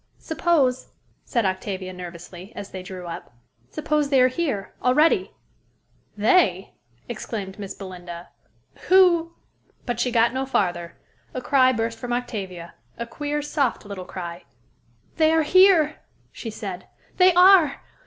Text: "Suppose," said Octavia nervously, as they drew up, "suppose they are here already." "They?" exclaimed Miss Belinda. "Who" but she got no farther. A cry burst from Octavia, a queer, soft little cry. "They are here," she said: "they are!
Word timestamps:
"Suppose," 0.17 0.93
said 1.25 1.45
Octavia 1.45 1.93
nervously, 1.93 2.51
as 2.55 2.71
they 2.71 2.81
drew 2.81 3.05
up, 3.05 3.35
"suppose 3.69 4.09
they 4.09 4.19
are 4.19 4.29
here 4.29 4.73
already." 4.81 5.31
"They?" 6.17 6.73
exclaimed 7.07 7.59
Miss 7.59 7.75
Belinda. 7.75 8.29
"Who" 8.87 9.35
but 9.85 9.99
she 9.99 10.09
got 10.11 10.33
no 10.33 10.47
farther. 10.47 10.95
A 11.35 11.39
cry 11.41 11.71
burst 11.71 11.99
from 11.99 12.13
Octavia, 12.13 12.73
a 12.97 13.05
queer, 13.05 13.43
soft 13.43 13.85
little 13.85 14.05
cry. 14.05 14.45
"They 15.17 15.31
are 15.33 15.43
here," 15.43 15.97
she 16.31 16.49
said: 16.49 16.87
"they 17.17 17.31
are! 17.35 17.79